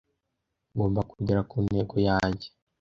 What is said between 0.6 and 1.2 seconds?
Ngomba